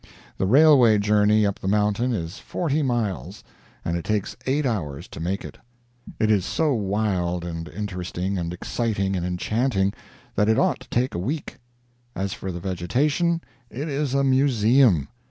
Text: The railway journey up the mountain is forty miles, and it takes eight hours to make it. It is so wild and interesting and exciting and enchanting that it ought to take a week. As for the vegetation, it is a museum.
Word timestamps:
The 0.39 0.47
railway 0.47 0.97
journey 0.97 1.45
up 1.45 1.59
the 1.59 1.67
mountain 1.67 2.11
is 2.11 2.39
forty 2.39 2.81
miles, 2.81 3.43
and 3.85 3.95
it 3.95 4.03
takes 4.03 4.35
eight 4.47 4.65
hours 4.65 5.07
to 5.09 5.19
make 5.19 5.45
it. 5.45 5.59
It 6.19 6.31
is 6.31 6.43
so 6.43 6.73
wild 6.73 7.45
and 7.45 7.69
interesting 7.69 8.39
and 8.39 8.51
exciting 8.51 9.15
and 9.15 9.23
enchanting 9.23 9.93
that 10.33 10.49
it 10.49 10.57
ought 10.57 10.79
to 10.79 10.89
take 10.89 11.13
a 11.13 11.19
week. 11.19 11.57
As 12.15 12.33
for 12.33 12.51
the 12.51 12.59
vegetation, 12.59 13.41
it 13.69 13.87
is 13.87 14.15
a 14.15 14.23
museum. 14.23 15.07